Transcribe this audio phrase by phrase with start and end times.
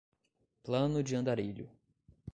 [0.63, 1.69] Plano de andarilho